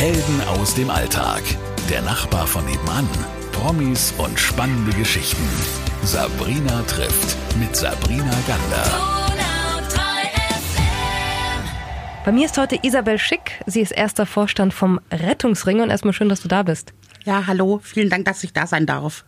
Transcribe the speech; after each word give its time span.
Helden 0.00 0.40
aus 0.48 0.74
dem 0.74 0.88
Alltag. 0.88 1.42
Der 1.90 2.00
Nachbar 2.00 2.46
von 2.46 2.64
nebenan. 2.64 3.06
Promis 3.52 4.14
und 4.16 4.40
spannende 4.40 4.96
Geschichten. 4.96 5.46
Sabrina 6.02 6.80
trifft 6.84 7.36
mit 7.58 7.76
Sabrina 7.76 8.32
Gander. 8.46 8.84
Bei 12.24 12.32
mir 12.32 12.46
ist 12.46 12.56
heute 12.56 12.78
Isabel 12.80 13.18
Schick. 13.18 13.62
Sie 13.66 13.82
ist 13.82 13.90
erster 13.90 14.24
Vorstand 14.24 14.72
vom 14.72 15.00
Rettungsring 15.12 15.82
und 15.82 15.90
erstmal 15.90 16.14
schön, 16.14 16.30
dass 16.30 16.40
du 16.40 16.48
da 16.48 16.62
bist. 16.62 16.94
Ja, 17.26 17.46
hallo. 17.46 17.80
Vielen 17.82 18.08
Dank, 18.08 18.24
dass 18.24 18.42
ich 18.42 18.54
da 18.54 18.66
sein 18.66 18.86
darf. 18.86 19.26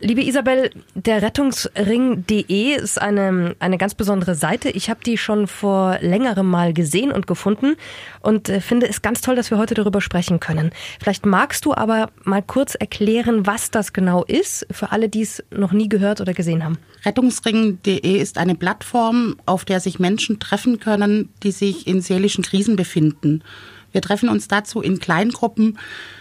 Liebe 0.00 0.22
Isabel, 0.22 0.70
der 0.94 1.22
Rettungsring.de 1.22 2.76
ist 2.76 3.02
eine, 3.02 3.56
eine 3.58 3.78
ganz 3.78 3.96
besondere 3.96 4.36
Seite. 4.36 4.70
Ich 4.70 4.90
habe 4.90 5.00
die 5.04 5.18
schon 5.18 5.48
vor 5.48 5.98
längerem 6.00 6.46
mal 6.48 6.72
gesehen 6.72 7.10
und 7.10 7.26
gefunden 7.26 7.74
und 8.20 8.48
äh, 8.48 8.60
finde 8.60 8.88
es 8.88 9.02
ganz 9.02 9.22
toll, 9.22 9.34
dass 9.34 9.50
wir 9.50 9.58
heute 9.58 9.74
darüber 9.74 10.00
sprechen 10.00 10.38
können. 10.38 10.70
Vielleicht 11.00 11.26
magst 11.26 11.64
du 11.64 11.74
aber 11.74 12.10
mal 12.22 12.42
kurz 12.42 12.76
erklären, 12.76 13.44
was 13.44 13.72
das 13.72 13.92
genau 13.92 14.22
ist, 14.22 14.68
für 14.70 14.92
alle, 14.92 15.08
die 15.08 15.22
es 15.22 15.42
noch 15.50 15.72
nie 15.72 15.88
gehört 15.88 16.20
oder 16.20 16.32
gesehen 16.32 16.62
haben. 16.62 16.78
Rettungsring.de 17.04 18.20
ist 18.20 18.38
eine 18.38 18.54
Plattform, 18.54 19.34
auf 19.46 19.64
der 19.64 19.80
sich 19.80 19.98
Menschen 19.98 20.38
treffen 20.38 20.78
können, 20.78 21.30
die 21.42 21.50
sich 21.50 21.88
in 21.88 22.02
seelischen 22.02 22.44
Krisen 22.44 22.76
befinden. 22.76 23.42
Wir 23.90 24.02
treffen 24.02 24.28
uns 24.28 24.46
dazu 24.46 24.80
in 24.80 25.00
Kleingruppen, 25.00 25.76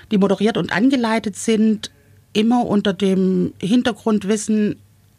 die 0.09 0.17
moderiert 0.17 0.57
und 0.57 0.71
angeleitet 0.71 1.35
sind 1.35 1.91
immer 2.37 2.67
unter 2.67 2.93
dem 2.93 3.53
Hintergrundwissen, 3.59 4.75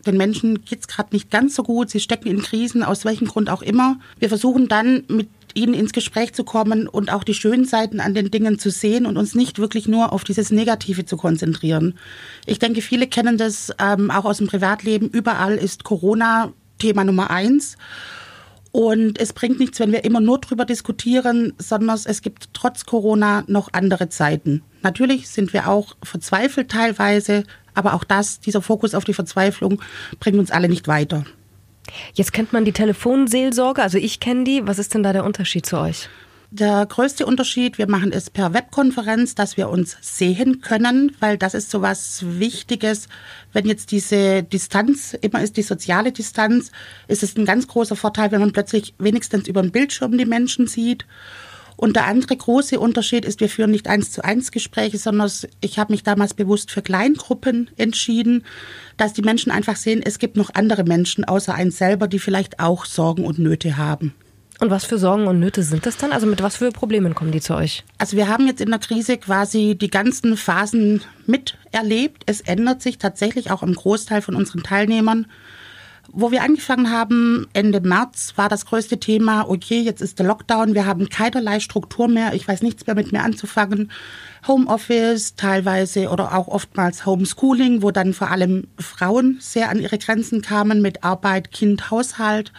den 0.07 0.17
Menschen 0.17 0.65
geht 0.65 0.81
es 0.81 0.89
gerade 0.89 1.13
nicht 1.13 1.31
ganz 1.31 1.57
so 1.57 1.65
gut, 1.65 1.91
sie 1.91 1.99
stecken 1.99 2.29
in 2.29 2.43
Krisen, 2.43 2.85
aus 2.85 3.05
welchem 3.05 3.27
Grund 3.27 3.51
auch 3.51 3.63
immer. 3.63 3.99
Wir 4.21 4.29
versuchen 4.29 4.69
dann 4.69 5.03
mit 5.09 5.29
ihnen 5.55 5.75
ins 5.75 5.93
Gespräch 5.93 6.33
zu 6.33 6.45
kommen 6.45 6.87
und 6.87 7.13
auch 7.13 7.25
die 7.25 7.35
schönen 7.35 7.65
Seiten 7.65 7.99
an 7.99 8.15
den 8.15 8.31
Dingen 8.31 8.61
zu 8.61 8.71
sehen 8.71 9.05
und 9.05 9.17
uns 9.17 9.35
nicht 9.35 9.59
wirklich 9.59 9.89
nur 9.89 10.13
auf 10.13 10.23
dieses 10.23 10.53
Negative 10.53 11.05
zu 11.05 11.17
konzentrieren. 11.17 11.95
Ich 12.47 12.61
denke, 12.61 12.83
viele 12.83 13.09
kennen 13.09 13.37
das 13.37 13.73
ähm, 13.81 14.13
auch 14.13 14.25
aus 14.25 14.39
dem 14.39 14.47
Privatleben. 14.47 15.09
Überall 15.09 15.57
ist 15.57 15.83
Corona 15.83 16.53
Thema 16.79 17.03
Nummer 17.03 17.31
eins. 17.31 17.77
Und 18.71 19.19
es 19.19 19.33
bringt 19.33 19.59
nichts, 19.59 19.81
wenn 19.81 19.93
wir 19.93 20.05
immer 20.05 20.21
nur 20.21 20.39
drüber 20.39 20.65
diskutieren, 20.65 21.55
sondern 21.59 21.99
es 22.05 22.23
gibt 22.23 22.51
trotz 22.53 22.85
Corona 22.85 23.45
noch 23.47 23.71
andere 23.73 24.09
Zeiten. 24.09 24.63
Natürlich 24.83 25.29
sind 25.29 25.53
wir 25.53 25.69
auch 25.69 25.97
verzweifelt 26.03 26.71
teilweise, 26.71 27.45
aber 27.75 27.95
auch 27.95 28.05
das, 28.05 28.41
dieser 28.41 28.63
Fokus 28.63 28.95
auf 28.95 29.05
die 29.05 29.15
Verzweiflung, 29.15 29.81
bringt 30.21 30.39
uns 30.39 30.51
alle 30.51 30.69
nicht 30.69 30.87
weiter. 30.87 31.25
Jetzt 32.13 32.33
kennt 32.33 32.53
man 32.53 32.65
die 32.65 32.73
Telefonseelsorge, 32.73 33.83
also 33.83 33.97
ich 33.99 34.21
kenne 34.21 34.45
die. 34.45 34.67
Was 34.67 34.79
ist 34.79 34.95
denn 34.95 35.03
da 35.03 35.13
der 35.13 35.25
Unterschied 35.25 35.65
zu 35.65 35.79
euch? 35.79 36.09
Der 36.51 36.87
größte 36.87 37.27
Unterschied, 37.27 37.77
wir 37.77 37.91
machen 37.91 38.11
es 38.11 38.31
per 38.31 38.55
Webkonferenz, 38.55 39.35
dass 39.35 39.59
wir 39.59 39.69
uns 39.69 39.99
sehen 40.01 40.63
können, 40.63 41.15
weil 41.21 41.37
das 41.37 41.53
ist 41.53 41.71
so 41.71 41.83
was 41.83 42.25
Wichtiges. 42.25 43.09
Wenn 43.53 43.67
jetzt 43.67 43.91
diese 43.91 44.45
Distanz 44.45 45.13
immer 45.13 45.43
ist, 45.43 45.59
die 45.59 45.63
soziale 45.63 46.11
Distanz, 46.11 46.73
ist 47.07 47.23
es 47.23 47.37
ein 47.37 47.45
ganz 47.45 47.69
großer 47.69 47.97
Vorteil, 47.97 48.33
wenn 48.33 48.41
man 48.41 48.53
plötzlich 48.53 48.95
wenigstens 48.99 49.47
über 49.47 49.61
den 49.61 49.73
Bildschirm 49.73 50.17
die 50.17 50.25
Menschen 50.25 50.67
sieht. 50.69 51.05
Und 51.77 51.97
der 51.97 52.07
andere 52.07 52.35
große 52.35 52.81
Unterschied 52.81 53.27
ist, 53.27 53.41
wir 53.41 53.51
führen 53.51 53.71
nicht 53.71 53.87
eins 53.87 54.11
zu 54.11 54.25
eins 54.25 54.51
Gespräche, 54.51 54.97
sondern 54.97 55.31
ich 55.61 55.79
habe 55.79 55.93
mich 55.93 56.03
damals 56.03 56.33
bewusst 56.33 56.71
für 56.71 56.81
Kleingruppen 56.81 57.69
entschieden, 57.77 58.47
dass 58.97 59.13
die 59.13 59.23
Menschen 59.23 59.53
einfach 59.53 59.77
sehen, 59.77 60.01
es 60.03 60.19
gibt 60.19 60.39
noch 60.39 60.55
andere 60.55 60.85
Menschen 60.85 61.27
außer 61.27 61.55
eins 61.55 61.77
selber, 61.77 62.09
die 62.09 62.19
vielleicht 62.19 62.59
auch 62.59 62.87
Sorgen 62.87 63.27
und 63.27 63.39
Nöte 63.39 63.77
haben. 63.77 64.15
Und 64.61 64.71
was 64.71 64.85
für 64.85 64.99
Sorgen 64.99 65.29
und 65.29 65.39
Nöte 65.39 65.63
sind 65.63 65.87
das 65.87 65.97
dann? 65.97 66.13
Also 66.13 66.27
mit 66.27 66.43
was 66.43 66.57
für 66.57 66.73
Problemen 66.73 67.15
kommen 67.15 67.31
die 67.31 67.41
zu 67.41 67.55
euch? 67.55 67.85
Also 67.99 68.17
wir 68.17 68.29
haben 68.29 68.47
jetzt 68.47 68.61
in 68.61 68.71
der 68.71 68.81
Krise 68.81 69.17
quasi 69.17 69.77
die 69.77 69.91
ganzen 69.91 70.37
Phasen 70.37 71.03
miterlebt. 71.27 72.25
Es 72.27 72.41
ändert 72.41 72.83
sich 72.83 72.99
tatsächlich 72.99 73.53
auch 73.53 73.63
im 73.63 73.75
Großteil 73.75 74.21
von 74.21 74.35
unseren 74.35 74.65
Teilnehmern. 74.65 75.27
Wo 76.11 76.33
wir 76.33 76.43
angefangen 76.43 76.91
haben, 76.91 77.47
Ende 77.53 77.81
März, 77.81 78.33
war 78.37 78.49
das 78.49 78.65
größte 78.65 78.99
Thema, 78.99 79.49
okay, 79.49 79.83
jetzt 79.83 80.01
ist 80.01 80.19
der 80.19 80.27
Lockdown, 80.27 80.75
wir 80.75 80.87
haben 80.87 81.11
keinerlei 81.11 81.61
Struktur 81.61 82.09
mehr, 82.09 82.33
ich 82.33 82.49
weiß 82.49 82.63
nichts 82.63 82.87
mehr 82.87 82.97
mit 82.97 83.13
mir 83.13 83.23
anzufangen. 83.23 83.93
Homeoffice 84.47 85.35
teilweise 85.37 86.09
oder 86.09 86.35
auch 86.35 86.49
oftmals 86.49 87.05
Homeschooling, 87.05 87.83
wo 87.83 87.91
dann 87.91 88.15
vor 88.15 88.31
allem 88.31 88.69
Frauen 88.79 89.37
sehr 89.41 89.69
an 89.69 89.81
ihre 89.81 89.99
Grenzen 89.99 90.41
kamen 90.41 90.81
mit 90.81 91.05
Arbeit, 91.05 91.53
Kind, 91.53 91.91
Haushalt. 91.91 92.53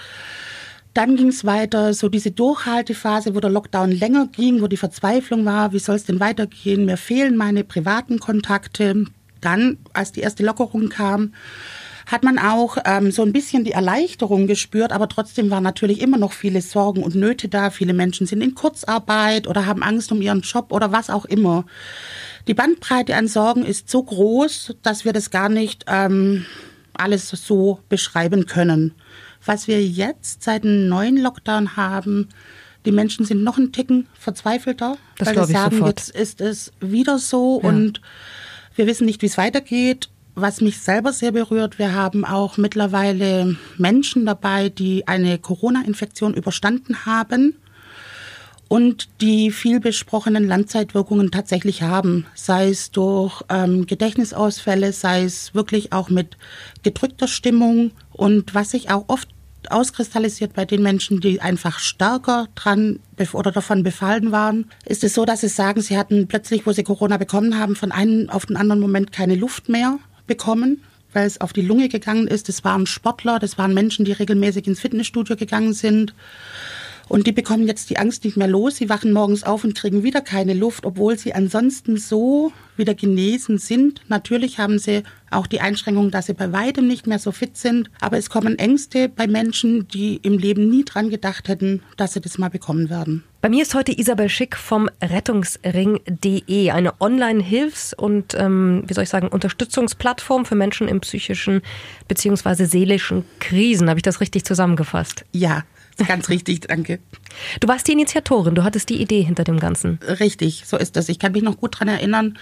Dann 0.94 1.16
ging 1.16 1.28
es 1.28 1.46
weiter, 1.46 1.94
so 1.94 2.10
diese 2.10 2.32
Durchhaltephase, 2.32 3.36
wo 3.36 3.40
der 3.40 3.52
Lockdown 3.52 3.92
länger 3.92 4.28
ging, 4.28 4.62
wo 4.62 4.68
die 4.68 4.78
Verzweiflung 4.78 5.46
war, 5.46 5.72
wie 5.72 5.80
soll 5.80 5.96
es 5.96 6.06
denn 6.06 6.20
weitergehen? 6.20 6.86
Mir 6.86 6.98
fehlen 6.98 7.36
meine 7.38 7.64
privaten 7.64 8.20
Kontakte. 8.20 9.06
Dann, 9.40 9.78
als 9.94 10.12
die 10.12 10.22
erste 10.22 10.44
Lockerung 10.44 10.90
kam, 10.90 11.34
hat 12.08 12.24
man 12.24 12.40
auch 12.40 12.78
ähm, 12.86 13.12
so 13.12 13.22
ein 13.22 13.34
bisschen 13.34 13.64
die 13.64 13.72
Erleichterung 13.72 14.48
gespürt, 14.48 14.92
aber 14.92 15.08
trotzdem 15.08 15.52
waren 15.52 15.64
natürlich 15.64 16.02
immer 16.02 16.18
noch 16.18 16.34
viele 16.34 16.62
Sorgen 16.62 17.04
und 17.04 17.14
Nöte 17.14 17.50
da. 17.50 17.70
Viele 17.70 17.94
Menschen 17.94 18.26
sind 18.26 18.42
in 18.42 18.56
Kurzarbeit 18.56 19.48
oder 19.48 19.68
haben 19.68 19.84
Angst 19.84 20.12
um 20.12 20.22
ihren 20.22 20.42
Job 20.42 20.72
oder 20.72 20.92
was 20.92 21.12
auch 21.12 21.26
immer. 21.26 21.66
Die 22.48 22.56
Bandbreite 22.56 23.16
an 23.16 23.28
Sorgen 23.28 23.64
ist 23.64 23.90
so 23.90 24.02
groß, 24.02 24.76
dass 24.82 25.06
wir 25.06 25.14
das 25.14 25.30
gar 25.30 25.50
nicht 25.50 25.86
ähm, 25.88 26.46
alles 26.94 27.30
so 27.30 27.80
beschreiben 27.90 28.48
können. 28.48 28.96
Was 29.46 29.68
wir 29.68 29.84
jetzt 29.86 30.44
seit 30.44 30.64
einem 30.64 30.88
neuen 30.90 31.18
Lockdown 31.18 31.76
haben, 31.78 32.30
die 32.86 32.92
Menschen 32.92 33.26
sind 33.26 33.44
noch 33.44 33.58
ein 33.58 33.72
Ticken 33.72 34.08
verzweifelter, 34.18 34.98
das 35.18 35.28
weil 35.36 35.46
sie 35.48 35.54
sagen, 35.54 35.78
sofort. 35.78 36.00
jetzt 36.00 36.10
ist 36.12 36.42
es 36.42 36.72
wieder 36.80 37.20
so 37.20 37.60
Ja. 37.64 37.70
und 37.70 38.02
wir 38.76 38.88
wissen 38.88 39.06
nicht, 39.06 39.22
wie 39.22 39.26
es 39.28 39.38
weitergeht. 39.38 40.10
Was 40.36 40.62
mich 40.62 40.80
selber 40.80 41.12
sehr 41.12 41.34
berührt, 41.34 41.80
wir 41.80 41.94
haben 41.94 42.24
auch 42.24 42.56
mittlerweile 42.58 43.58
Menschen 43.78 44.26
dabei, 44.26 44.70
die 44.70 45.06
eine 45.08 45.38
Corona-Infektion 45.38 46.34
überstanden 46.34 47.06
haben 47.06 47.56
und 48.70 49.10
die 49.20 49.52
viel 49.52 49.80
besprochenen 49.80 50.48
Langzeitwirkungen 50.48 51.32
tatsächlich 51.32 51.82
haben, 51.82 52.26
sei 52.36 52.70
es 52.70 52.92
durch 52.92 53.44
ähm, 53.50 53.88
Gedächtnisausfälle, 53.88 54.94
sei 54.94 55.24
es 55.24 55.54
wirklich 55.54 55.92
auch 55.92 56.10
mit 56.10 56.38
gedrückter 56.84 57.28
Stimmung 57.28 57.92
und 58.14 58.54
was 58.54 58.72
sich 58.72 58.92
auch 58.92 59.06
oft 59.08 59.28
auskristallisiert 59.70 60.54
bei 60.54 60.66
den 60.66 60.84
Menschen, 60.84 61.20
die 61.20 61.42
einfach 61.42 61.80
stärker 61.80 62.48
dran 62.56 63.00
oder 63.34 63.52
davon 63.52 63.84
befallen 63.84 64.32
waren, 64.32 64.66
ist 64.86 65.04
es 65.04 65.16
so, 65.16 65.26
dass 65.26 65.42
sie 65.42 65.50
sagen, 65.50 65.82
sie 65.82 65.98
hatten 65.98 66.28
plötzlich, 66.28 66.66
wo 66.66 66.72
sie 66.72 66.84
Corona 66.84 67.18
bekommen 67.18 67.60
haben, 67.60 67.76
von 67.76 67.92
einem 67.92 68.30
auf 68.30 68.46
den 68.46 68.56
anderen 68.56 68.80
Moment 68.80 69.12
keine 69.12 69.36
Luft 69.36 69.68
mehr 69.68 69.98
bekommen, 70.28 70.84
weil 71.12 71.26
es 71.26 71.42
auf 71.42 71.54
die 71.54 71.62
Lunge 71.62 71.90
gegangen 71.90 72.28
ist. 72.28 72.48
Das 72.48 72.64
waren 72.64 72.86
Sportler, 72.86 73.40
das 73.40 73.58
waren 73.58 73.74
Menschen, 73.74 74.06
die 74.06 74.12
regelmäßig 74.12 74.68
ins 74.68 74.80
Fitnessstudio 74.80 75.36
gegangen 75.36 75.74
sind. 75.74 76.14
Und 77.10 77.26
die 77.26 77.32
bekommen 77.32 77.68
jetzt 77.68 77.90
die 77.90 77.98
Angst 77.98 78.24
nicht 78.24 78.38
mehr 78.38 78.48
los. 78.48 78.78
Sie 78.78 78.88
wachen 78.88 79.12
morgens 79.12 79.44
auf 79.44 79.64
und 79.64 79.76
kriegen 79.76 80.04
wieder 80.04 80.22
keine 80.22 80.54
Luft, 80.54 80.86
obwohl 80.86 81.18
sie 81.18 81.34
ansonsten 81.34 81.98
so 81.98 82.54
wieder 82.78 82.94
genesen 82.94 83.58
sind. 83.58 84.02
Natürlich 84.08 84.60
haben 84.60 84.78
sie 84.78 85.04
auch 85.32 85.48
die 85.48 85.60
Einschränkung, 85.60 86.12
dass 86.12 86.28
sie 86.28 86.34
bei 86.34 86.52
weitem 86.52 86.88
nicht 86.88 87.08
mehr 87.08 87.20
so 87.20 87.32
fit 87.32 87.58
sind. 87.58 87.90
Aber 88.00 88.18
es 88.18 88.30
kommen 88.30 88.58
Ängste 88.58 89.10
bei 89.10 89.28
Menschen, 89.28 89.88
die 89.88 90.18
im 90.18 90.38
Leben 90.38 90.70
nie 90.70 90.86
dran 90.86 91.10
gedacht 91.10 91.48
hätten, 91.48 91.82
dass 91.98 92.14
sie 92.14 92.22
das 92.22 92.38
mal 92.38 92.50
bekommen 92.50 92.90
werden. 92.92 93.24
Bei 93.42 93.50
mir 93.50 93.64
ist 93.64 93.74
heute 93.74 93.98
Isabel 93.98 94.30
Schick 94.30 94.56
vom 94.56 94.90
Rettungsring.de, 95.02 96.72
eine 96.72 96.94
Online-Hilfs- 97.00 97.94
und, 97.94 98.36
ähm, 98.38 98.84
wie 98.86 98.94
soll 98.94 99.04
ich 99.04 99.10
sagen, 99.10 99.30
Unterstützungsplattform 99.30 100.46
für 100.46 100.56
Menschen 100.56 100.88
in 100.88 101.00
psychischen 101.00 101.62
bzw. 102.08 102.66
seelischen 102.66 103.26
Krisen. 103.40 103.90
Habe 103.90 104.00
ich 104.00 104.04
das 104.04 104.22
richtig 104.22 104.46
zusammengefasst? 104.46 105.26
Ja, 105.32 105.64
ganz 106.08 106.30
richtig, 106.30 106.62
danke. 106.62 107.00
Du 107.60 107.68
warst 107.68 107.88
die 107.88 107.94
Initiatorin, 107.94 108.56
du 108.56 108.64
hattest 108.64 108.90
die 108.90 109.02
Idee 109.02 109.22
hinter 109.22 109.44
dem 109.44 109.60
Ganzen. 109.60 110.00
Richtig, 110.20 110.64
so 110.66 110.78
ist 110.78 110.96
das. 110.96 111.10
Ich 111.10 111.20
kann 111.20 111.32
mich 111.34 111.44
noch 111.44 111.58
gut 111.58 111.80
dran 111.80 111.88
erinnern. 111.88 112.38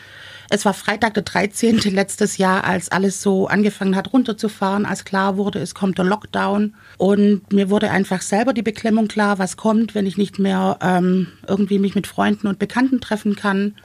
Es 0.49 0.63
war 0.63 0.73
Freitag 0.73 1.13
der 1.13 1.23
13. 1.23 1.77
letztes 1.93 2.37
Jahr, 2.37 2.63
als 2.63 2.89
alles 2.89 3.21
so 3.21 3.47
angefangen 3.47 3.95
hat 3.95 4.13
runterzufahren, 4.13 4.85
als 4.85 5.03
klar 5.03 5.35
wurde, 5.35 5.59
es 5.59 5.75
kommt 5.75 5.97
der 5.97 6.05
Lockdown. 6.05 6.75
Und 6.97 7.51
mir 7.51 7.69
wurde 7.69 7.91
einfach 7.91 8.21
selber 8.21 8.53
die 8.53 8.61
Beklemmung 8.61 9.09
klar, 9.09 9.39
was 9.39 9.57
kommt, 9.57 9.93
wenn 9.93 10.05
ich 10.05 10.17
nicht 10.17 10.39
mehr 10.39 10.77
ähm, 10.81 11.27
irgendwie 11.47 11.79
mich 11.79 11.95
mit 11.95 12.07
Freunden 12.07 12.47
und 12.47 12.59
Bekannten 12.59 13.01
treffen 13.01 13.35
kann. 13.35 13.75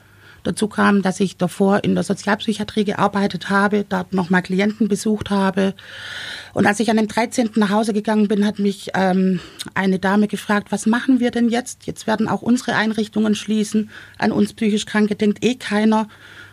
Dazu 0.43 0.67
kam, 0.67 1.01
dass 1.01 1.21
ich 1.21 1.37
davor 1.37 1.83
in 1.83 1.95
der 1.95 2.03
Sozialpsychiatrie 2.03 2.83
gearbeitet 2.83 3.49
habe, 3.49 3.85
dort 3.87 4.13
nochmal 4.13 4.41
Klienten 4.41 4.89
besucht 4.89 5.29
habe. 5.29 5.73
Und 6.53 6.65
als 6.65 6.81
ich 6.81 6.89
an 6.89 6.97
dem 6.97 7.07
13. 7.07 7.51
nach 7.55 7.69
Hause 7.69 7.93
gegangen 7.93 8.27
bin, 8.27 8.45
hat 8.45 8.59
mich 8.59 8.89
ähm, 8.93 9.39
eine 9.73 9.99
Dame 9.99 10.27
gefragt, 10.27 10.71
was 10.71 10.85
machen 10.85 11.21
wir 11.21 11.31
denn 11.31 11.49
jetzt? 11.49 11.85
Jetzt 11.85 12.07
werden 12.07 12.27
auch 12.27 12.41
unsere 12.41 12.75
Einrichtungen 12.75 13.35
schließen. 13.35 13.89
An 14.17 14.33
uns 14.33 14.53
psychisch 14.53 14.85
Kranke 14.85 15.15
denkt 15.15 15.43
eh 15.45 15.55
keiner. 15.55 16.09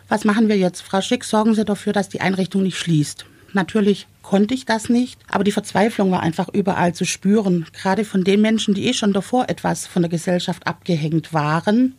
Was 0.07 0.23
machen 0.23 0.47
wir 0.47 0.57
jetzt? 0.57 0.81
Frau 0.81 1.01
Schick, 1.01 1.25
sorgen 1.25 1.53
Sie 1.53 1.65
dafür, 1.65 1.91
dass 1.91 2.09
die 2.09 2.21
Einrichtung 2.21 2.63
nicht 2.63 2.77
schließt. 2.77 3.25
Natürlich 3.53 4.07
konnte 4.21 4.53
ich 4.53 4.65
das 4.65 4.87
nicht, 4.87 5.19
aber 5.29 5.43
die 5.43 5.51
Verzweiflung 5.51 6.11
war 6.11 6.21
einfach 6.21 6.47
überall 6.53 6.93
zu 6.93 7.03
spüren. 7.03 7.65
Gerade 7.73 8.05
von 8.05 8.23
den 8.23 8.39
Menschen, 8.39 8.73
die 8.73 8.87
eh 8.87 8.93
schon 8.93 9.11
davor 9.11 9.49
etwas 9.49 9.87
von 9.87 10.01
der 10.01 10.09
Gesellschaft 10.09 10.65
abgehängt 10.65 11.33
waren 11.33 11.95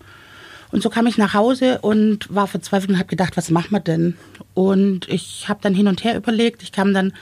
Und 0.73 0.83
so 0.83 0.91
kam 0.91 1.07
ich 1.07 1.19
nach 1.19 1.35
Hause 1.35 1.79
und 1.81 2.35
war 2.35 2.47
verzweifelt 2.47 2.91
und 2.91 2.99
habe 2.99 3.09
gedacht, 3.09 3.37
was 3.37 3.51
machen 3.51 3.71
wir 3.71 3.81
denn? 3.81 4.17
Und 4.55 5.09
ich 5.09 5.49
habe 5.49 5.61
dann 5.63 5.75
hin 5.75 5.87
und 5.87 6.03
her 6.03 6.17
überlegt. 6.17 6.63
Ich 6.63 6.73
kam 6.73 6.95
dann 6.95 7.13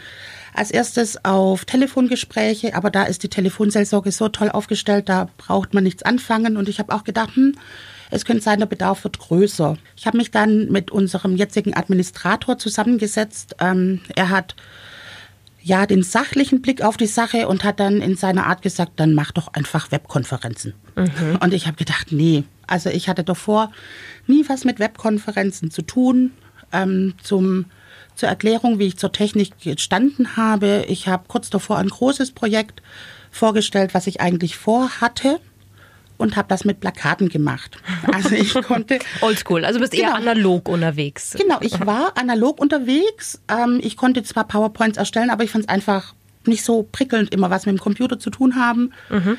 als 0.55 0.71
erstes 0.71 1.25
auf 1.25 1.65
Telefongespräche, 1.65 2.75
aber 2.75 2.91
da 2.91 3.05
ist 3.05 3.23
die 3.23 3.29
Telefonseelsorge 3.29 4.13
so 4.13 4.29
toll 4.29 4.51
aufgestellt, 4.51 5.09
da 5.09 5.29
braucht 5.37 5.75
man 5.75 5.85
nichts 5.85 6.03
anfangen. 6.03 6.57
Und 6.57 6.69
ich 6.69 6.79
habe 6.79 6.95
auch 6.95 7.05
gedacht, 7.05 7.35
hm, 7.35 7.57
es 8.11 8.25
könnte 8.25 8.43
sein, 8.43 8.59
der 8.59 8.67
Bedarf 8.67 9.05
wird 9.05 9.19
größer. 9.19 9.77
Ich 9.97 10.07
habe 10.07 10.17
mich 10.17 10.31
dann 10.31 10.71
mit 10.71 10.91
unserem 10.91 11.37
jetzigen 11.37 11.77
Administrator 11.77 12.59
zusammengesetzt. 12.59 13.57
Ähm, 13.61 14.01
er 14.17 14.31
hat 14.31 14.57
ja 15.63 15.87
den 15.87 16.03
sachlichen 16.03 16.63
Blick 16.63 16.83
auf 16.83 16.97
die 16.97 17.07
Sache 17.07 17.47
und 17.47 17.65
hat 17.65 17.81
dann 17.81 18.01
in 18.01 18.17
seiner 18.17 18.47
Art 18.47 18.63
gesagt, 18.63 18.93
dann 18.97 19.15
mach 19.15 19.31
doch 19.31 19.53
einfach 19.55 19.93
Webkonferenzen. 19.93 20.75
Mhm. 20.97 21.39
Und 21.41 21.55
ich 21.55 21.67
habe 21.67 21.77
gedacht, 21.77 22.09
nee, 22.11 22.45
also 22.71 22.91
ich 22.91 23.09
hatte 23.09 23.25
davor 23.25 23.73
nie 24.27 24.49
was 24.49 24.65
mit 24.65 24.79
Webkonferenzen 24.79 25.71
zu 25.71 25.83
tun. 25.83 26.33
Ähm, 26.73 27.15
zum 27.23 27.67
zur 28.15 28.29
Erklärung, 28.29 28.79
wie 28.79 28.87
ich 28.87 28.99
zur 28.99 29.13
Technik 29.13 29.59
gestanden 29.61 30.37
habe. 30.37 30.85
Ich 30.89 31.09
habe 31.09 31.25
kurz 31.27 31.49
davor 31.49 31.79
ein 31.79 31.89
großes 31.89 32.33
Projekt 32.33 32.83
vorgestellt, 33.31 33.95
was 33.95 34.07
ich 34.07 34.21
eigentlich 34.21 34.57
vorhatte 34.57 35.41
und 36.19 36.37
habe 36.37 36.47
das 36.49 36.67
mit 36.67 36.81
Plakaten 36.81 37.31
gemacht. 37.31 37.79
Also 38.13 38.35
ich 38.35 38.53
konnte 38.67 38.99
Oldschool, 39.23 39.65
also 39.65 39.81
bist 39.81 39.93
genau, 39.93 40.09
eher 40.09 40.15
analog 40.17 40.69
unterwegs. 40.69 41.35
Genau, 41.39 41.59
ich 41.63 41.87
war 41.87 42.17
analog 42.19 42.61
unterwegs. 42.61 43.41
Ähm, 43.49 43.81
ich 43.83 43.97
konnte 43.97 44.23
zwar 44.23 44.47
PowerPoints 44.47 44.99
erstellen, 44.99 45.31
aber 45.31 45.45
ich 45.45 45.51
fand 45.51 45.65
es 45.65 45.69
einfach 45.69 46.15
nicht 46.45 46.65
so 46.65 46.87
prickelnd, 46.91 47.33
immer 47.33 47.49
was 47.49 47.65
mit 47.65 47.77
dem 47.77 47.81
Computer 47.81 48.19
zu 48.19 48.29
tun 48.29 48.57
haben. 48.57 48.93
Mhm. 49.09 49.39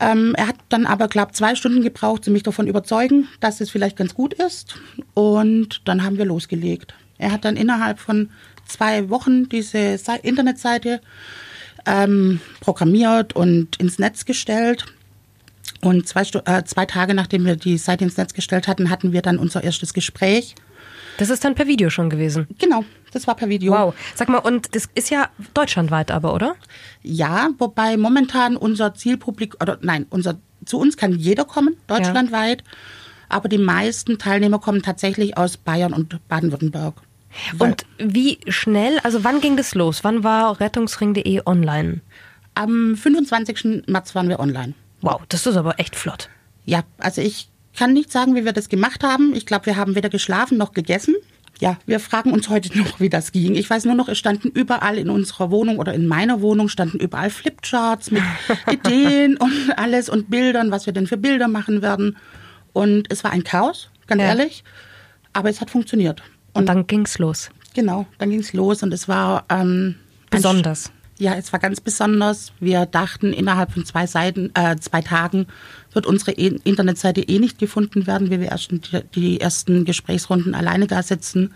Ähm, 0.00 0.34
er 0.36 0.48
hat 0.48 0.56
dann 0.68 0.86
aber, 0.86 1.08
glaube 1.08 1.32
zwei 1.32 1.54
Stunden 1.54 1.82
gebraucht, 1.82 2.24
zu 2.24 2.30
mich 2.30 2.42
davon 2.42 2.66
überzeugen, 2.66 3.28
dass 3.40 3.60
es 3.60 3.70
vielleicht 3.70 3.96
ganz 3.96 4.14
gut 4.14 4.34
ist. 4.34 4.76
Und 5.14 5.82
dann 5.86 6.04
haben 6.04 6.18
wir 6.18 6.24
losgelegt. 6.24 6.94
Er 7.18 7.32
hat 7.32 7.44
dann 7.44 7.56
innerhalb 7.56 7.98
von 7.98 8.30
zwei 8.66 9.10
Wochen 9.10 9.48
diese 9.48 9.98
Internetseite 10.22 11.00
ähm, 11.86 12.40
programmiert 12.60 13.34
und 13.34 13.76
ins 13.76 13.98
Netz 13.98 14.24
gestellt. 14.24 14.84
Und 15.80 16.06
zwei, 16.08 16.22
äh, 16.44 16.64
zwei 16.64 16.86
Tage 16.86 17.14
nachdem 17.14 17.44
wir 17.44 17.56
die 17.56 17.78
Seite 17.78 18.04
ins 18.04 18.16
Netz 18.16 18.34
gestellt 18.34 18.68
hatten, 18.68 18.90
hatten 18.90 19.12
wir 19.12 19.22
dann 19.22 19.38
unser 19.38 19.64
erstes 19.64 19.94
Gespräch. 19.94 20.54
Das 21.18 21.30
ist 21.30 21.44
dann 21.44 21.54
per 21.54 21.66
Video 21.66 21.90
schon 21.90 22.08
gewesen? 22.08 22.46
Genau, 22.58 22.84
das 23.12 23.26
war 23.26 23.34
per 23.34 23.48
Video. 23.48 23.72
Wow. 23.72 23.94
Sag 24.14 24.28
mal, 24.28 24.38
und 24.38 24.74
das 24.74 24.88
ist 24.94 25.10
ja 25.10 25.28
deutschlandweit 25.52 26.10
aber, 26.10 26.32
oder? 26.32 26.54
Ja, 27.02 27.50
wobei 27.58 27.96
momentan 27.96 28.56
unser 28.56 28.94
Zielpublikum, 28.94 29.58
oder 29.60 29.78
nein, 29.82 30.06
unser, 30.10 30.38
zu 30.64 30.78
uns 30.78 30.96
kann 30.96 31.12
jeder 31.12 31.44
kommen, 31.44 31.76
deutschlandweit. 31.88 32.62
Ja. 32.62 32.72
Aber 33.30 33.48
die 33.48 33.58
meisten 33.58 34.18
Teilnehmer 34.18 34.58
kommen 34.58 34.82
tatsächlich 34.82 35.36
aus 35.36 35.56
Bayern 35.56 35.92
und 35.92 36.26
Baden-Württemberg. 36.28 36.94
Und 37.58 37.84
wie 37.98 38.38
schnell, 38.48 38.98
also 39.00 39.22
wann 39.22 39.40
ging 39.40 39.56
das 39.56 39.74
los? 39.74 40.02
Wann 40.02 40.24
war 40.24 40.60
rettungsring.de 40.60 41.42
online? 41.44 42.00
Am 42.54 42.96
25. 42.96 43.84
März 43.86 44.14
waren 44.14 44.28
wir 44.28 44.40
online. 44.40 44.74
Wow, 45.02 45.20
das 45.28 45.46
ist 45.46 45.56
aber 45.56 45.78
echt 45.78 45.94
flott. 45.94 46.30
Ja, 46.64 46.82
also 46.98 47.20
ich 47.20 47.48
kann 47.78 47.92
nicht 47.92 48.10
sagen, 48.10 48.34
wie 48.34 48.44
wir 48.44 48.52
das 48.52 48.68
gemacht 48.68 49.04
haben. 49.04 49.34
Ich 49.36 49.46
glaube, 49.46 49.66
wir 49.66 49.76
haben 49.76 49.94
weder 49.94 50.08
geschlafen 50.08 50.58
noch 50.58 50.72
gegessen. 50.72 51.14
Ja, 51.60 51.76
wir 51.86 52.00
fragen 52.00 52.32
uns 52.32 52.48
heute 52.48 52.76
noch, 52.82 52.98
wie 52.98 53.08
das 53.08 53.30
ging. 53.30 53.54
Ich 53.54 53.70
weiß 53.70 53.84
nur 53.84 53.94
noch, 53.94 54.08
es 54.08 54.18
standen 54.18 54.48
überall 54.48 54.98
in 54.98 55.08
unserer 55.08 55.52
Wohnung 55.52 55.78
oder 55.78 55.94
in 55.94 56.08
meiner 56.08 56.40
Wohnung 56.40 56.68
standen 56.68 56.98
überall 56.98 57.30
Flipcharts 57.30 58.10
mit 58.10 58.24
Ideen 58.70 59.36
und 59.36 59.72
alles 59.76 60.08
und 60.08 60.28
Bildern, 60.28 60.72
was 60.72 60.86
wir 60.86 60.92
denn 60.92 61.06
für 61.06 61.16
Bilder 61.16 61.46
machen 61.46 61.80
werden. 61.80 62.16
Und 62.72 63.10
es 63.12 63.22
war 63.22 63.30
ein 63.30 63.44
Chaos, 63.44 63.90
ganz 64.08 64.22
ja. 64.22 64.28
ehrlich. 64.28 64.64
Aber 65.32 65.48
es 65.48 65.60
hat 65.60 65.70
funktioniert. 65.70 66.20
Und, 66.52 66.62
und 66.62 66.66
dann 66.66 66.86
ging's 66.88 67.18
los. 67.18 67.50
Genau, 67.74 68.06
dann 68.18 68.30
ging's 68.30 68.52
los 68.54 68.82
und 68.82 68.92
es 68.92 69.06
war 69.06 69.44
ähm, 69.50 69.94
besonders. 70.30 70.90
Ja, 71.18 71.34
es 71.34 71.52
war 71.52 71.58
ganz 71.58 71.80
besonders. 71.80 72.52
Wir 72.60 72.86
dachten, 72.86 73.32
innerhalb 73.32 73.72
von 73.72 73.84
zwei 73.84 74.06
Seiten, 74.06 74.52
äh, 74.54 74.76
zwei 74.76 75.02
Tagen 75.02 75.48
wird 75.92 76.06
unsere 76.06 76.30
e 76.32 76.56
Internetseite 76.62 77.20
eh 77.20 77.40
nicht 77.40 77.58
gefunden 77.58 78.06
werden, 78.06 78.30
wie 78.30 78.38
wir 78.38 78.48
erst 78.48 78.70
die, 78.70 79.02
die 79.14 79.40
ersten 79.40 79.84
Gesprächsrunden 79.84 80.54
alleine 80.54 80.86
da 80.86 81.02
sitzen. 81.02 81.54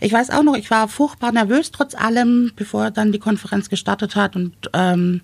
Ich 0.00 0.12
weiß 0.12 0.30
auch 0.30 0.44
noch, 0.44 0.56
ich 0.56 0.70
war 0.70 0.86
furchtbar 0.86 1.32
nervös 1.32 1.72
trotz 1.72 1.96
allem, 1.96 2.52
bevor 2.54 2.92
dann 2.92 3.10
die 3.10 3.18
Konferenz 3.18 3.68
gestartet 3.68 4.14
hat. 4.14 4.36
Und, 4.36 4.54
ähm, 4.72 5.22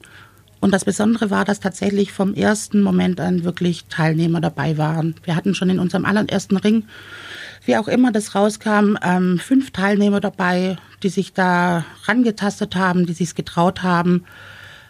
und 0.59 0.73
das 0.73 0.85
Besondere 0.85 1.31
war, 1.31 1.45
dass 1.45 1.61
tatsächlich 1.61 2.11
vom 2.11 2.35
ersten 2.35 2.81
Moment 2.81 3.21
an 3.21 3.45
wirklich 3.45 3.85
Teilnehmer 3.85 4.41
dabei 4.41 4.79
waren. 4.79 5.15
Wir 5.23 5.37
hatten 5.37 5.55
schon 5.55 5.71
in 5.71 5.79
unserem 5.79 6.06
allerersten 6.06 6.56
Ring 6.56 6.87
wie 7.66 7.76
auch 7.76 7.88
immer 7.88 8.12
das 8.12 8.34
rauskam, 8.34 8.96
ähm, 9.02 9.38
fünf 9.38 9.70
Teilnehmer 9.70 10.20
dabei, 10.20 10.76
die 11.02 11.08
sich 11.08 11.32
da 11.32 11.84
rangetastet 12.05 12.76
haben, 12.76 13.06
die 13.06 13.12
sich 13.12 13.34
getraut 13.34 13.82
haben. 13.82 14.25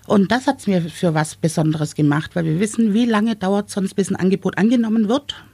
Und 0.07 0.33
das 0.33 0.47
hat 0.47 0.59
es 0.61 0.67
mir 0.67 0.83
für 0.83 1.15
was 1.15 1.37
Besonderes 1.37 1.95
gemacht, 1.95 2.33
weil 2.35 2.45
wir 2.45 2.61
wissen, 2.61 2.93
wie 2.93 3.07
lange 3.07 3.37
dauert 3.37 3.71
sonst, 3.71 3.95
bis 3.95 4.11
ein 4.11 4.17
Angebot 4.17 4.59
angenommen 4.59 5.09
wird. 5.09 5.45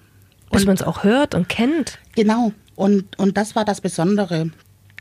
Bis 0.50 0.66
man 0.66 0.74
es 0.74 0.82
auch 0.82 1.04
hört 1.04 1.36
und 1.36 1.48
kennt. 1.48 2.00
Genau. 2.16 2.52
Und, 2.74 3.16
und 3.18 3.36
das 3.36 3.54
war 3.54 3.64
das 3.64 3.80
Besondere. 3.80 4.50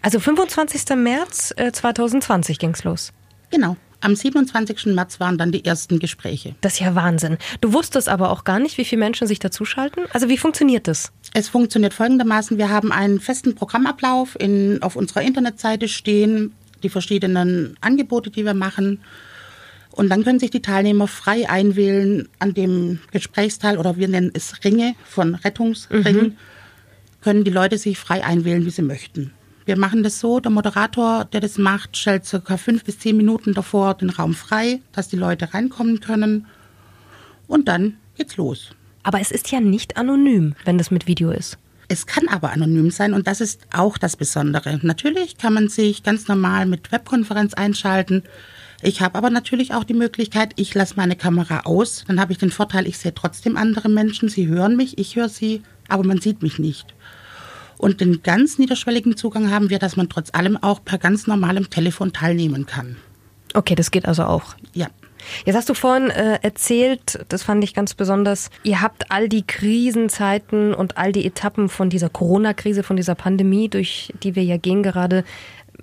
Also 0.01 0.19
25. 0.19 0.95
März 0.95 1.53
äh, 1.57 1.71
2020 1.71 2.59
es 2.61 2.83
los. 2.83 3.13
Genau. 3.49 3.75
Am 4.01 4.15
27. 4.15 4.87
März 4.87 5.19
waren 5.19 5.37
dann 5.37 5.51
die 5.51 5.65
ersten 5.65 5.99
Gespräche. 5.99 6.55
Das 6.61 6.73
ist 6.73 6.79
ja 6.79 6.95
Wahnsinn. 6.95 7.37
Du 7.59 7.73
wusstest 7.73 8.07
aber 8.07 8.31
auch 8.31 8.43
gar 8.45 8.59
nicht, 8.59 8.77
wie 8.77 8.85
viele 8.85 8.99
Menschen 8.99 9.27
sich 9.27 9.39
dazuschalten. 9.39 10.05
Also 10.13 10.29
wie 10.29 10.37
funktioniert 10.37 10.87
das? 10.87 11.11
Es 11.33 11.49
funktioniert 11.49 11.93
folgendermaßen. 11.93 12.57
Wir 12.57 12.69
haben 12.69 12.91
einen 12.91 13.19
festen 13.19 13.55
Programmablauf 13.55 14.39
in, 14.39 14.81
auf 14.81 14.95
unserer 14.95 15.21
Internetseite 15.21 15.87
stehen, 15.87 16.53
die 16.81 16.89
verschiedenen 16.89 17.75
Angebote, 17.81 18.29
die 18.29 18.45
wir 18.45 18.53
machen. 18.53 19.01
Und 19.91 20.09
dann 20.09 20.23
können 20.23 20.39
sich 20.39 20.51
die 20.51 20.61
Teilnehmer 20.61 21.07
frei 21.07 21.49
einwählen 21.49 22.29
an 22.39 22.53
dem 22.53 22.99
Gesprächsteil 23.11 23.77
oder 23.77 23.97
wir 23.97 24.07
nennen 24.07 24.31
es 24.33 24.63
Ringe 24.63 24.95
von 25.03 25.35
Rettungsringen, 25.35 26.21
mhm. 26.21 26.37
können 27.21 27.43
die 27.43 27.51
Leute 27.51 27.77
sich 27.77 27.97
frei 27.97 28.23
einwählen, 28.23 28.65
wie 28.65 28.69
sie 28.69 28.81
möchten. 28.81 29.33
Wir 29.69 29.77
machen 29.77 30.01
das 30.01 30.19
so, 30.19 30.39
der 30.39 30.49
Moderator, 30.49 31.25
der 31.25 31.41
das 31.41 31.59
macht, 31.59 31.95
stellt 31.95 32.25
circa 32.25 32.57
fünf 32.57 32.83
bis 32.85 32.97
zehn 32.97 33.15
Minuten 33.15 33.53
davor 33.53 33.93
den 33.93 34.09
Raum 34.09 34.33
frei, 34.33 34.81
dass 34.93 35.09
die 35.09 35.15
Leute 35.15 35.53
reinkommen 35.53 35.99
können. 35.99 36.47
Und 37.45 37.67
dann 37.67 37.97
geht's 38.17 38.37
los. 38.37 38.71
Aber 39.03 39.21
es 39.21 39.29
ist 39.29 39.51
ja 39.51 39.59
nicht 39.59 39.95
anonym, 39.95 40.55
wenn 40.65 40.79
das 40.79 40.89
mit 40.89 41.05
Video 41.05 41.29
ist. 41.29 41.59
Es 41.87 42.07
kann 42.07 42.27
aber 42.29 42.49
anonym 42.51 42.89
sein 42.89 43.13
und 43.13 43.27
das 43.27 43.41
ist 43.41 43.67
auch 43.71 43.99
das 43.99 44.17
Besondere. 44.17 44.79
Natürlich 44.81 45.37
kann 45.37 45.53
man 45.53 45.69
sich 45.69 46.01
ganz 46.01 46.27
normal 46.27 46.65
mit 46.65 46.91
Webkonferenz 46.91 47.53
einschalten. 47.53 48.23
Ich 48.81 49.01
habe 49.01 49.19
aber 49.19 49.29
natürlich 49.29 49.75
auch 49.75 49.83
die 49.83 49.93
Möglichkeit, 49.93 50.53
ich 50.55 50.73
lasse 50.73 50.95
meine 50.97 51.15
Kamera 51.15 51.59
aus. 51.65 52.05
Dann 52.07 52.19
habe 52.19 52.31
ich 52.31 52.39
den 52.39 52.49
Vorteil, 52.49 52.87
ich 52.87 52.97
sehe 52.97 53.13
trotzdem 53.13 53.55
andere 53.55 53.87
Menschen. 53.87 54.29
Sie 54.29 54.47
hören 54.47 54.75
mich, 54.75 54.97
ich 54.97 55.15
höre 55.15 55.29
sie, 55.29 55.61
aber 55.89 56.03
man 56.03 56.21
sieht 56.21 56.41
mich 56.41 56.57
nicht. 56.57 56.95
Und 57.79 58.01
den 58.01 58.21
ganz 58.23 58.59
niederschwelligen 58.59 59.15
Zugang 59.15 59.51
haben 59.51 59.69
wir, 59.69 59.79
dass 59.79 59.95
man 59.95 60.09
trotz 60.09 60.33
allem 60.33 60.57
auch 60.57 60.83
per 60.83 60.97
ganz 60.97 61.27
normalem 61.27 61.69
Telefon 61.69 62.11
teilnehmen 62.11 62.65
kann. 62.65 62.97
Okay, 63.53 63.73
das 63.73 63.89
geht 63.89 64.05
also 64.05 64.25
auch. 64.25 64.53
Ja. 64.73 64.87
Jetzt 65.45 65.55
hast 65.55 65.69
du 65.69 65.73
vorhin 65.73 66.09
äh, 66.09 66.39
erzählt, 66.41 67.25
das 67.29 67.43
fand 67.43 67.63
ich 67.63 67.73
ganz 67.73 67.93
besonders, 67.93 68.49
ihr 68.63 68.81
habt 68.81 69.11
all 69.11 69.29
die 69.29 69.47
Krisenzeiten 69.47 70.73
und 70.73 70.97
all 70.97 71.13
die 71.13 71.25
Etappen 71.25 71.69
von 71.69 71.89
dieser 71.89 72.09
Corona-Krise, 72.09 72.83
von 72.83 72.97
dieser 72.97 73.15
Pandemie, 73.15 73.69
durch 73.69 74.13
die 74.23 74.35
wir 74.35 74.43
ja 74.43 74.57
gehen 74.57 74.83
gerade, 74.83 75.23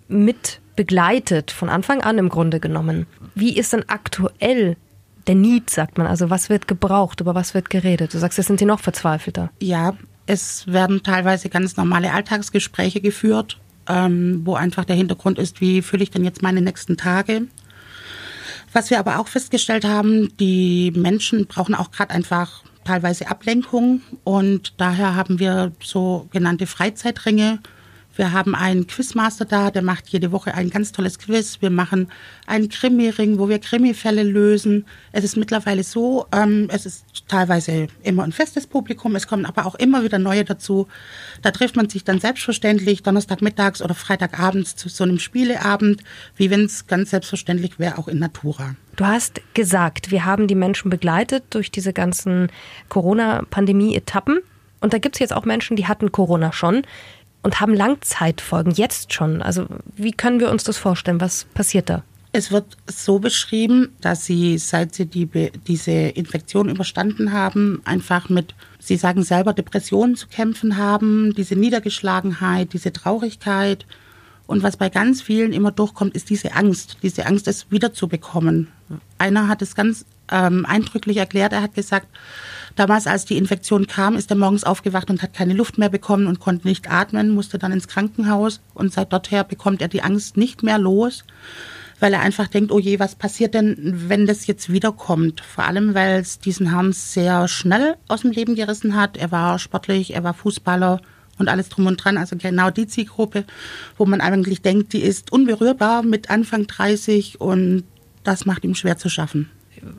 mit 0.07 0.61
begleitet, 0.77 1.51
von 1.51 1.71
Anfang 1.71 2.03
an 2.03 2.19
im 2.19 2.29
Grunde 2.29 2.61
genommen. 2.61 3.07
Wie 3.35 3.57
ist 3.57 3.73
denn 3.73 3.89
aktuell 3.89 4.77
der 5.27 5.35
Need, 5.35 5.71
sagt 5.71 5.97
man? 5.97 6.07
Also 6.07 6.29
was 6.29 6.51
wird 6.51 6.69
gebraucht, 6.69 7.21
über 7.21 7.35
was 7.35 7.55
wird 7.55 7.71
geredet? 7.71 8.13
Du 8.13 8.19
sagst, 8.19 8.37
jetzt 8.37 8.49
sind 8.49 8.59
sie 8.59 8.67
noch 8.67 8.81
verzweifelter. 8.81 9.51
Ja, 9.61 9.97
es 10.27 10.67
werden 10.67 11.03
teilweise 11.03 11.49
ganz 11.49 11.77
normale 11.77 12.13
Alltagsgespräche 12.13 13.01
geführt, 13.01 13.59
ähm, 13.89 14.43
wo 14.45 14.55
einfach 14.55 14.85
der 14.85 14.97
Hintergrund 14.97 15.39
ist, 15.39 15.61
wie 15.61 15.83
fühle 15.83 16.03
ich 16.03 16.11
denn 16.11 16.25
jetzt 16.25 16.43
meine 16.43 16.61
nächsten 16.61 16.97
Tage. 16.97 17.43
Was 18.73 18.91
wir 18.91 18.99
aber 18.99 19.19
auch 19.19 19.29
festgestellt 19.29 19.85
haben, 19.85 20.37
die 20.39 20.93
Menschen 20.95 21.47
brauchen 21.47 21.75
auch 21.75 21.93
gerade 21.93 22.13
einfach 22.13 22.65
teilweise 22.85 23.29
Ablenkung 23.29 24.03
und 24.25 24.75
daher 24.77 25.15
haben 25.15 25.39
wir 25.39 25.73
sogenannte 25.83 26.67
Freizeitringe 26.67 27.61
wir 28.17 28.33
haben 28.33 28.55
einen 28.55 28.87
Quizmaster 28.87 29.45
da, 29.45 29.71
der 29.71 29.83
macht 29.83 30.09
jede 30.09 30.33
Woche 30.33 30.55
ein 30.55 30.71
ganz 30.71 30.93
tolles 30.93 31.19
Quiz. 31.19 31.59
Wir 31.61 31.71
machen 31.71 32.09
einen 32.47 32.69
Krimi-Ring, 32.69 33.39
wo 33.39 33.49
wir 33.49 33.59
Krimi-Fälle 33.59 34.23
lösen. 34.23 34.87
Es 35.13 35.25
ist 35.25 35.37
mittlerweile 35.37 35.83
so, 35.83 36.27
ähm, 36.33 36.69
es 36.71 36.87
ist 36.87 37.05
teilweise 37.29 37.89
immer 38.03 38.25
ein 38.25 38.33
festes 38.33 38.67
Publikum, 38.67 39.17
es 39.17 39.27
kommen 39.27 39.47
aber 39.47 39.67
auch 39.67 39.75
immer 39.75 40.03
wieder 40.05 40.19
neue 40.19 40.45
dazu. 40.45 40.89
Da 41.43 41.51
trifft 41.51 41.77
man 41.77 41.89
sich 41.89 42.05
dann 42.05 42.21
selbstverständlich 42.21 43.03
Donnerstagmittags 43.03 43.83
oder 43.83 43.95
Freitagabends 43.95 44.77
zu 44.77 44.89
so 44.89 45.05
einem 45.05 45.19
Spieleabend, 45.19 46.03
wie 46.37 46.51
wenn 46.51 46.65
es 46.65 46.87
ganz 46.87 47.11
selbstverständlich 47.11 47.79
wäre, 47.79 47.99
auch 47.99 48.09
in 48.09 48.19
Natura. 48.19 48.77
Du 48.97 49.05
hast 49.05 49.43
gesagt, 49.53 50.11
wir 50.11 50.25
haben 50.25 50.47
die 50.49 50.55
Menschen 50.55 50.91
begleitet 50.91 51.45
durch 51.51 51.71
diese 51.71 51.93
ganzen 51.93 52.49
Corona-Pandemie-Etappen 52.89 54.39
Und 54.81 54.93
da 54.95 54.99
gibt 54.99 55.17
es 55.17 55.21
jetzt 55.21 55.33
auch 55.35 55.45
Menschen, 55.45 55.77
die 55.77 55.87
hatten 55.87 56.13
Corona 56.13 56.53
schon 56.53 56.83
und 57.47 57.61
haben 57.61 57.75
Langzeitfolgen 57.75 58.73
jetzt 58.73 59.13
schon. 59.13 59.41
Also 59.41 59.67
wie 59.95 60.11
können 60.11 60.41
wir 60.41 60.51
uns 60.51 60.65
das 60.65 60.79
vorstellen? 60.79 61.21
Was 61.21 61.45
passiert 61.55 61.89
da? 61.89 62.03
Es 62.33 62.51
wird 62.51 62.77
so 62.89 63.21
beschrieben, 63.21 63.95
dass 64.01 64.27
sie, 64.27 64.59
seit 64.59 64.97
sie 64.97 65.07
die, 65.07 65.29
diese 65.69 65.93
Infektion 65.93 66.69
überstanden 66.69 67.33
haben, 67.33 67.83
einfach 67.85 68.29
mit, 68.29 68.57
sie 68.81 68.97
sagen 68.97 69.23
selber, 69.23 69.53
Depressionen 69.53 70.17
zu 70.17 70.27
kämpfen 70.27 70.77
haben, 70.77 71.35
diese 71.37 71.55
Niedergeschlagenheit, 71.55 72.73
diese 72.73 72.93
Traurigkeit. 72.93 73.87
Und 74.49 74.65
was 74.65 74.77
bei 74.77 74.89
ganz 74.89 75.23
vielen 75.23 75.53
immer 75.53 75.71
durchkommt, 75.71 76.17
ist 76.17 76.31
diese 76.31 76.53
Angst, 76.53 76.97
diese 77.05 77.27
Angst, 77.27 77.47
es 77.47 77.71
wiederzubekommen. 77.71 78.73
Einer 79.19 79.47
hat 79.47 79.63
es 79.63 79.77
ganz 79.77 80.05
ähm, 80.33 80.67
eindrücklich 80.67 81.19
erklärt, 81.19 81.53
er 81.53 81.63
hat 81.63 81.75
gesagt, 81.75 82.09
damals, 82.77 83.07
als 83.07 83.25
die 83.25 83.37
Infektion 83.37 83.87
kam, 83.87 84.15
ist 84.15 84.31
er 84.31 84.37
morgens 84.37 84.65
aufgewacht 84.65 85.11
und 85.11 85.23
hat 85.23 85.35
keine 85.35 85.55
Luft 85.55 85.79
mehr 85.79 85.89
bekommen 85.89 86.27
und 86.27 86.41
konnte 86.41 86.69
nicht 86.69 86.91
atmen, 86.91 87.31
musste 87.31 87.59
dann 87.59 87.73
ins 87.73 87.89
Krankenhaus 87.89 88.61
und 88.75 88.93
seit 88.93 89.13
dorther 89.13 89.45
bekommt 89.45 89.83
er 89.83 89.89
die 89.89 90.03
Angst 90.03 90.37
nicht 90.37 90.63
mehr 90.63 90.79
los 90.79 91.25
weil 92.01 92.13
er 92.13 92.21
einfach 92.21 92.49
denkt, 92.49 92.73
oh 92.73 92.79
je, 92.79 92.99
was 92.99 93.15
passiert 93.15 93.55
denn, 93.55 93.77
wenn 94.09 94.27
das 94.27 94.47
jetzt 94.47 94.71
wiederkommt? 94.71 95.41
Vor 95.41 95.65
allem, 95.65 95.95
weil 95.95 96.21
es 96.21 96.39
diesen 96.39 96.71
Herrn 96.71 96.93
sehr 96.93 97.49
schnell 97.49 97.97
aus 98.09 98.23
dem 98.23 98.33
Leben 98.33 98.55
gerissen 98.55 98.97
hat. 98.97 99.17
Er 99.17 99.33
war 99.33 99.59
sportlich, 99.59 100.15
er 100.15 100.23
war 100.23 100.35
Fußballer 100.35 101.01
und 101.39 101.49
alles 101.49 101.69
drum 101.69 101.87
und 101.87 101.97
dran. 101.97 102.19
Also 102.19 102.37
genau 102.37 102.71
die 102.71 102.87
Zielgruppe, 102.87 103.45
wo 103.97 104.05
man 104.05 104.21
eigentlich 104.21 104.63
denkt, 104.63 104.93
die 104.93 105.03
ist 105.03 105.33
unberührbar 105.33 106.03
mit 106.03 106.31
Anfang 106.31 106.67
30 106.67 107.41
und 107.41 107.85
das 108.25 108.45
macht 108.45 108.65
ihm 108.65 108.75
schwer 108.75 108.99
zu 108.99 109.09
schaffen. 109.09 109.49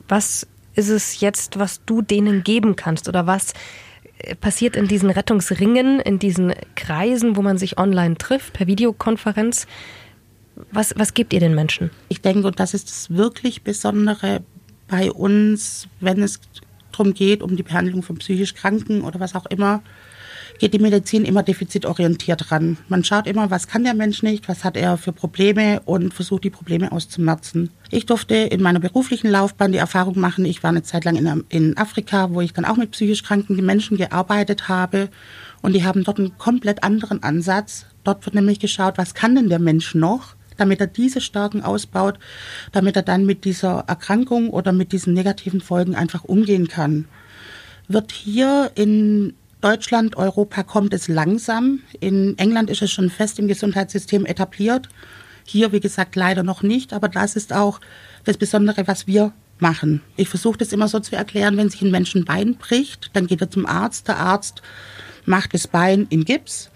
Was 0.06 0.46
ist 0.78 0.88
es 0.88 1.20
jetzt, 1.20 1.58
was 1.58 1.84
du 1.84 2.02
denen 2.02 2.44
geben 2.44 2.76
kannst 2.76 3.08
oder 3.08 3.26
was 3.26 3.52
äh, 4.18 4.36
passiert 4.36 4.76
in 4.76 4.86
diesen 4.86 5.10
Rettungsringen, 5.10 5.98
in 6.00 6.20
diesen 6.20 6.54
Kreisen, 6.76 7.36
wo 7.36 7.42
man 7.42 7.58
sich 7.58 7.78
online 7.78 8.16
trifft, 8.16 8.52
per 8.52 8.68
Videokonferenz? 8.68 9.66
Was, 10.70 10.94
was 10.96 11.14
gebt 11.14 11.32
ihr 11.32 11.40
den 11.40 11.54
Menschen? 11.54 11.90
Ich 12.08 12.20
denke, 12.20 12.46
und 12.46 12.60
das 12.60 12.74
ist 12.74 12.88
das 12.88 13.10
wirklich 13.10 13.62
Besondere 13.62 14.42
bei 14.86 15.10
uns, 15.10 15.88
wenn 16.00 16.22
es 16.22 16.40
darum 16.92 17.12
geht, 17.12 17.42
um 17.42 17.56
die 17.56 17.62
Behandlung 17.62 18.02
von 18.02 18.18
psychisch 18.18 18.54
Kranken 18.54 19.02
oder 19.02 19.20
was 19.20 19.34
auch 19.34 19.46
immer, 19.46 19.82
geht 20.58 20.74
die 20.74 20.78
Medizin 20.78 21.24
immer 21.24 21.42
defizitorientiert 21.42 22.50
ran. 22.50 22.78
Man 22.88 23.04
schaut 23.04 23.26
immer, 23.26 23.50
was 23.50 23.68
kann 23.68 23.84
der 23.84 23.94
Mensch 23.94 24.22
nicht, 24.22 24.48
was 24.48 24.64
hat 24.64 24.76
er 24.76 24.96
für 24.96 25.12
Probleme 25.12 25.80
und 25.84 26.14
versucht 26.14 26.44
die 26.44 26.50
Probleme 26.50 26.92
auszumerzen. 26.92 27.70
Ich 27.90 28.06
durfte 28.06 28.34
in 28.34 28.62
meiner 28.62 28.80
beruflichen 28.80 29.30
Laufbahn 29.30 29.72
die 29.72 29.78
Erfahrung 29.78 30.18
machen, 30.18 30.44
ich 30.44 30.62
war 30.62 30.70
eine 30.70 30.82
Zeit 30.82 31.04
lang 31.04 31.16
in, 31.16 31.44
in 31.48 31.76
Afrika, 31.76 32.30
wo 32.32 32.40
ich 32.40 32.52
dann 32.52 32.64
auch 32.64 32.76
mit 32.76 32.90
psychisch 32.90 33.22
kranken 33.22 33.56
Menschen 33.64 33.96
gearbeitet 33.96 34.68
habe 34.68 35.08
und 35.62 35.74
die 35.74 35.84
haben 35.84 36.04
dort 36.04 36.18
einen 36.18 36.38
komplett 36.38 36.82
anderen 36.84 37.22
Ansatz. 37.22 37.86
Dort 38.04 38.24
wird 38.24 38.34
nämlich 38.34 38.60
geschaut, 38.60 38.98
was 38.98 39.14
kann 39.14 39.34
denn 39.34 39.48
der 39.48 39.58
Mensch 39.58 39.94
noch 39.94 40.36
damit 40.58 40.80
er 40.80 40.86
diese 40.88 41.20
Stärken 41.20 41.62
ausbaut, 41.62 42.18
damit 42.72 42.96
er 42.96 43.02
dann 43.02 43.24
mit 43.24 43.44
dieser 43.44 43.84
Erkrankung 43.86 44.50
oder 44.50 44.72
mit 44.72 44.92
diesen 44.92 45.14
negativen 45.14 45.60
Folgen 45.60 45.94
einfach 45.94 46.24
umgehen 46.24 46.68
kann. 46.68 47.06
Wird 47.86 48.12
hier 48.12 48.72
in 48.74 49.34
Deutschland, 49.60 50.16
Europa 50.16 50.62
kommt 50.62 50.94
es 50.94 51.08
langsam. 51.08 51.80
In 52.00 52.36
England 52.38 52.70
ist 52.70 52.82
es 52.82 52.90
schon 52.90 53.10
fest 53.10 53.38
im 53.38 53.48
Gesundheitssystem 53.48 54.26
etabliert. 54.26 54.88
Hier, 55.44 55.72
wie 55.72 55.80
gesagt, 55.80 56.16
leider 56.16 56.42
noch 56.42 56.62
nicht. 56.62 56.92
Aber 56.92 57.08
das 57.08 57.36
ist 57.36 57.52
auch 57.52 57.80
das 58.24 58.36
Besondere, 58.36 58.86
was 58.86 59.06
wir 59.06 59.32
machen. 59.58 60.02
Ich 60.16 60.28
versuche 60.28 60.58
das 60.58 60.72
immer 60.72 60.88
so 60.88 61.00
zu 61.00 61.16
erklären, 61.16 61.56
wenn 61.56 61.70
sich 61.70 61.82
ein 61.82 61.90
Mensch 61.90 62.14
ein 62.14 62.24
Bein 62.24 62.54
bricht, 62.54 63.10
dann 63.14 63.26
geht 63.26 63.40
er 63.40 63.50
zum 63.50 63.66
Arzt. 63.66 64.06
Der 64.06 64.18
Arzt 64.18 64.62
macht 65.26 65.54
das 65.54 65.66
Bein 65.66 66.06
in 66.10 66.24
Gips 66.24 66.70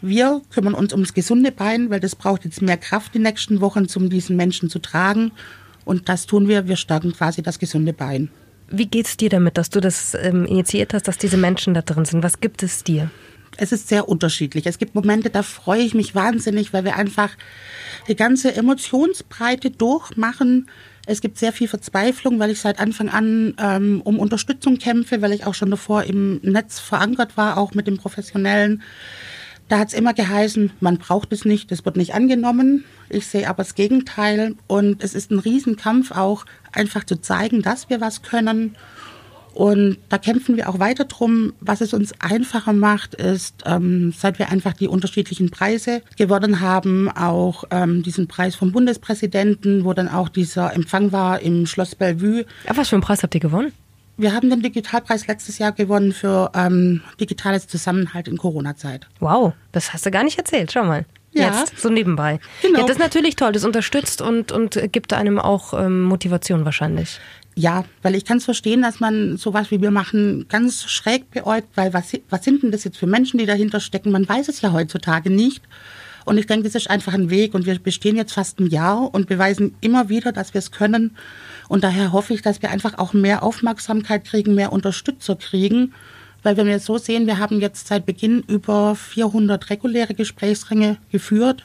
wir 0.00 0.42
kümmern 0.50 0.74
uns 0.74 0.92
ums 0.92 1.12
gesunde 1.12 1.50
Bein, 1.50 1.90
weil 1.90 2.00
das 2.00 2.14
braucht 2.14 2.44
jetzt 2.44 2.62
mehr 2.62 2.76
Kraft 2.76 3.14
die 3.14 3.18
nächsten 3.18 3.60
Wochen, 3.60 3.86
um 3.96 4.08
diesen 4.08 4.36
Menschen 4.36 4.70
zu 4.70 4.78
tragen. 4.78 5.32
Und 5.84 6.08
das 6.08 6.26
tun 6.26 6.46
wir. 6.48 6.68
Wir 6.68 6.76
stärken 6.76 7.12
quasi 7.12 7.42
das 7.42 7.58
gesunde 7.58 7.92
Bein. 7.92 8.30
Wie 8.70 8.86
geht's 8.86 9.16
dir 9.16 9.30
damit, 9.30 9.56
dass 9.56 9.70
du 9.70 9.80
das 9.80 10.14
ähm, 10.14 10.44
initiiert 10.44 10.92
hast, 10.92 11.08
dass 11.08 11.18
diese 11.18 11.36
Menschen 11.36 11.74
da 11.74 11.82
drin 11.82 12.04
sind? 12.04 12.22
Was 12.22 12.40
gibt 12.40 12.62
es 12.62 12.84
dir? 12.84 13.10
Es 13.56 13.72
ist 13.72 13.88
sehr 13.88 14.08
unterschiedlich. 14.08 14.66
Es 14.66 14.78
gibt 14.78 14.94
Momente, 14.94 15.30
da 15.30 15.42
freue 15.42 15.80
ich 15.80 15.94
mich 15.94 16.14
wahnsinnig, 16.14 16.72
weil 16.72 16.84
wir 16.84 16.96
einfach 16.96 17.30
die 18.06 18.14
ganze 18.14 18.54
Emotionsbreite 18.54 19.70
durchmachen. 19.70 20.68
Es 21.06 21.20
gibt 21.20 21.38
sehr 21.38 21.52
viel 21.52 21.66
Verzweiflung, 21.66 22.38
weil 22.38 22.50
ich 22.50 22.60
seit 22.60 22.78
Anfang 22.78 23.08
an 23.08 23.54
ähm, 23.58 24.02
um 24.04 24.18
Unterstützung 24.18 24.78
kämpfe, 24.78 25.22
weil 25.22 25.32
ich 25.32 25.46
auch 25.46 25.54
schon 25.54 25.70
davor 25.70 26.04
im 26.04 26.38
Netz 26.42 26.78
verankert 26.78 27.36
war, 27.36 27.56
auch 27.56 27.74
mit 27.74 27.86
dem 27.86 27.96
professionellen 27.96 28.82
da 29.68 29.78
hat 29.78 29.88
es 29.88 29.94
immer 29.94 30.14
geheißen, 30.14 30.72
man 30.80 30.98
braucht 30.98 31.32
es 31.32 31.44
nicht, 31.44 31.70
das 31.70 31.84
wird 31.84 31.96
nicht 31.96 32.14
angenommen. 32.14 32.84
Ich 33.08 33.26
sehe 33.26 33.48
aber 33.48 33.62
das 33.62 33.74
Gegenteil. 33.74 34.54
Und 34.66 35.02
es 35.02 35.14
ist 35.14 35.30
ein 35.30 35.38
Riesenkampf 35.38 36.12
auch, 36.12 36.44
einfach 36.72 37.04
zu 37.04 37.20
zeigen, 37.20 37.62
dass 37.62 37.90
wir 37.90 38.00
was 38.00 38.22
können. 38.22 38.76
Und 39.54 39.98
da 40.08 40.18
kämpfen 40.18 40.56
wir 40.56 40.68
auch 40.68 40.78
weiter 40.78 41.04
drum. 41.04 41.52
Was 41.60 41.80
es 41.80 41.92
uns 41.92 42.12
einfacher 42.20 42.72
macht, 42.72 43.14
ist, 43.14 43.64
ähm, 43.66 44.14
seit 44.16 44.38
wir 44.38 44.50
einfach 44.50 44.72
die 44.72 44.88
unterschiedlichen 44.88 45.50
Preise 45.50 46.02
gewonnen 46.16 46.60
haben, 46.60 47.10
auch 47.10 47.64
ähm, 47.70 48.02
diesen 48.02 48.28
Preis 48.28 48.54
vom 48.54 48.72
Bundespräsidenten, 48.72 49.84
wo 49.84 49.94
dann 49.94 50.08
auch 50.08 50.28
dieser 50.28 50.74
Empfang 50.74 51.12
war 51.12 51.40
im 51.40 51.66
Schloss 51.66 51.94
Bellevue. 51.94 52.44
Ja, 52.66 52.76
was 52.76 52.90
für 52.90 52.96
einen 52.96 53.02
Preis 53.02 53.22
habt 53.22 53.34
ihr 53.34 53.40
gewonnen? 53.40 53.72
Wir 54.18 54.34
haben 54.34 54.50
den 54.50 54.60
Digitalpreis 54.60 55.28
letztes 55.28 55.58
Jahr 55.58 55.70
gewonnen 55.70 56.12
für 56.12 56.50
ähm, 56.54 57.02
digitales 57.20 57.68
Zusammenhalt 57.68 58.26
in 58.26 58.36
Corona-Zeit. 58.36 59.06
Wow, 59.20 59.52
das 59.70 59.92
hast 59.92 60.04
du 60.04 60.10
gar 60.10 60.24
nicht 60.24 60.36
erzählt. 60.36 60.72
Schau 60.72 60.84
mal. 60.84 61.06
Ja. 61.32 61.60
Jetzt, 61.60 61.78
so 61.78 61.88
nebenbei. 61.88 62.40
Genau. 62.62 62.80
Ja, 62.80 62.84
das 62.84 62.96
ist 62.96 63.00
natürlich 63.00 63.36
toll. 63.36 63.52
Das 63.52 63.64
unterstützt 63.64 64.20
und, 64.20 64.50
und 64.50 64.76
gibt 64.90 65.12
einem 65.12 65.38
auch 65.38 65.72
ähm, 65.72 66.02
Motivation 66.02 66.64
wahrscheinlich. 66.64 67.20
Ja, 67.54 67.84
weil 68.02 68.16
ich 68.16 68.24
kann 68.24 68.38
es 68.38 68.44
verstehen, 68.44 68.82
dass 68.82 68.98
man 68.98 69.36
sowas 69.36 69.70
wie 69.70 69.80
wir 69.80 69.92
machen 69.92 70.46
ganz 70.48 70.84
schräg 70.84 71.30
beäugt, 71.30 71.68
weil 71.76 71.92
was, 71.92 72.12
was 72.28 72.44
sind 72.44 72.62
denn 72.62 72.72
das 72.72 72.84
jetzt 72.84 72.98
für 72.98 73.06
Menschen, 73.06 73.38
die 73.38 73.46
dahinter 73.46 73.78
stecken? 73.78 74.10
Man 74.10 74.28
weiß 74.28 74.48
es 74.48 74.60
ja 74.62 74.72
heutzutage 74.72 75.30
nicht. 75.30 75.62
Und 76.28 76.36
ich 76.36 76.46
denke, 76.46 76.64
das 76.64 76.74
ist 76.74 76.90
einfach 76.90 77.14
ein 77.14 77.30
Weg. 77.30 77.54
Und 77.54 77.64
wir 77.64 77.78
bestehen 77.78 78.14
jetzt 78.14 78.34
fast 78.34 78.60
ein 78.60 78.66
Jahr 78.66 79.12
und 79.14 79.26
beweisen 79.28 79.74
immer 79.80 80.10
wieder, 80.10 80.30
dass 80.30 80.52
wir 80.52 80.58
es 80.58 80.70
können. 80.70 81.16
Und 81.68 81.84
daher 81.84 82.12
hoffe 82.12 82.34
ich, 82.34 82.42
dass 82.42 82.60
wir 82.60 82.70
einfach 82.70 82.98
auch 82.98 83.14
mehr 83.14 83.42
Aufmerksamkeit 83.42 84.26
kriegen, 84.26 84.54
mehr 84.54 84.72
Unterstützer 84.72 85.36
kriegen. 85.36 85.94
Weil 86.42 86.58
wenn 86.58 86.66
wir 86.66 86.80
so 86.80 86.98
sehen, 86.98 87.26
wir 87.26 87.38
haben 87.38 87.60
jetzt 87.60 87.88
seit 87.88 88.04
Beginn 88.04 88.44
über 88.46 88.94
400 88.94 89.70
reguläre 89.70 90.12
Gesprächsringe 90.12 90.98
geführt. 91.10 91.64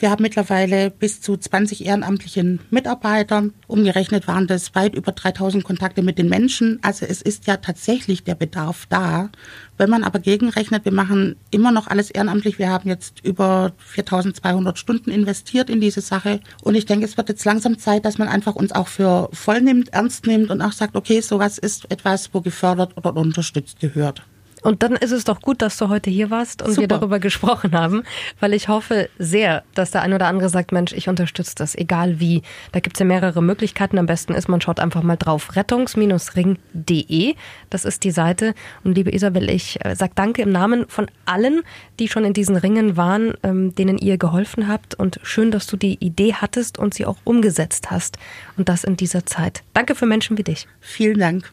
Wir 0.00 0.10
haben 0.10 0.22
mittlerweile 0.22 0.90
bis 0.90 1.20
zu 1.20 1.36
20 1.36 1.84
ehrenamtlichen 1.84 2.60
Mitarbeiter. 2.70 3.50
Umgerechnet 3.66 4.28
waren 4.28 4.46
das 4.46 4.76
weit 4.76 4.94
über 4.94 5.10
3000 5.10 5.64
Kontakte 5.64 6.02
mit 6.02 6.18
den 6.18 6.28
Menschen. 6.28 6.78
Also 6.82 7.04
es 7.04 7.20
ist 7.20 7.48
ja 7.48 7.56
tatsächlich 7.56 8.22
der 8.22 8.36
Bedarf 8.36 8.86
da. 8.88 9.30
Wenn 9.76 9.90
man 9.90 10.04
aber 10.04 10.20
gegenrechnet, 10.20 10.84
wir 10.84 10.92
machen 10.92 11.34
immer 11.50 11.72
noch 11.72 11.88
alles 11.88 12.12
ehrenamtlich. 12.12 12.60
Wir 12.60 12.70
haben 12.70 12.88
jetzt 12.88 13.24
über 13.24 13.72
4200 13.78 14.78
Stunden 14.78 15.10
investiert 15.10 15.68
in 15.68 15.80
diese 15.80 16.00
Sache. 16.00 16.40
Und 16.62 16.76
ich 16.76 16.86
denke, 16.86 17.04
es 17.04 17.16
wird 17.16 17.28
jetzt 17.28 17.44
langsam 17.44 17.76
Zeit, 17.78 18.04
dass 18.04 18.18
man 18.18 18.28
einfach 18.28 18.54
uns 18.54 18.70
auch 18.70 18.86
für 18.86 19.28
voll 19.32 19.60
nimmt, 19.60 19.92
ernst 19.92 20.28
nimmt 20.28 20.50
und 20.50 20.62
auch 20.62 20.72
sagt, 20.72 20.94
okay, 20.94 21.20
sowas 21.20 21.58
ist 21.58 21.90
etwas, 21.90 22.32
wo 22.32 22.40
gefördert 22.40 22.96
oder 22.96 23.16
unterstützt 23.16 23.80
gehört. 23.80 24.22
Und 24.62 24.82
dann 24.82 24.92
ist 24.94 25.12
es 25.12 25.24
doch 25.24 25.40
gut, 25.40 25.62
dass 25.62 25.76
du 25.76 25.88
heute 25.88 26.10
hier 26.10 26.30
warst 26.30 26.62
und 26.62 26.70
Super. 26.70 26.80
wir 26.80 26.88
darüber 26.88 27.18
gesprochen 27.18 27.72
haben, 27.72 28.02
weil 28.40 28.54
ich 28.54 28.68
hoffe 28.68 29.08
sehr, 29.18 29.62
dass 29.74 29.90
der 29.90 30.02
ein 30.02 30.12
oder 30.12 30.26
andere 30.26 30.48
sagt, 30.48 30.72
Mensch, 30.72 30.92
ich 30.92 31.08
unterstütze 31.08 31.54
das, 31.56 31.74
egal 31.74 32.20
wie. 32.20 32.42
Da 32.72 32.80
gibt 32.80 32.96
es 32.96 33.00
ja 33.00 33.06
mehrere 33.06 33.42
Möglichkeiten. 33.42 33.98
Am 33.98 34.06
besten 34.06 34.34
ist, 34.34 34.48
man 34.48 34.60
schaut 34.60 34.80
einfach 34.80 35.02
mal 35.02 35.16
drauf. 35.16 35.56
Rettungs-ring.de, 35.56 37.34
das 37.70 37.84
ist 37.84 38.04
die 38.04 38.10
Seite. 38.10 38.54
Und 38.84 38.94
liebe 38.94 39.14
Isabel, 39.14 39.48
ich 39.50 39.84
äh, 39.84 39.94
sage 39.94 40.12
danke 40.14 40.42
im 40.42 40.50
Namen 40.50 40.86
von 40.88 41.10
allen, 41.24 41.62
die 41.98 42.08
schon 42.08 42.24
in 42.24 42.32
diesen 42.32 42.56
Ringen 42.56 42.96
waren, 42.96 43.34
ähm, 43.42 43.74
denen 43.74 43.98
ihr 43.98 44.18
geholfen 44.18 44.68
habt. 44.68 44.94
Und 44.94 45.20
schön, 45.22 45.50
dass 45.50 45.66
du 45.66 45.76
die 45.76 45.94
Idee 46.04 46.34
hattest 46.34 46.78
und 46.78 46.94
sie 46.94 47.06
auch 47.06 47.16
umgesetzt 47.24 47.90
hast. 47.90 48.18
Und 48.56 48.68
das 48.68 48.84
in 48.84 48.96
dieser 48.96 49.26
Zeit. 49.26 49.62
Danke 49.74 49.94
für 49.94 50.06
Menschen 50.06 50.38
wie 50.38 50.44
dich. 50.44 50.66
Vielen 50.80 51.18
Dank. 51.18 51.52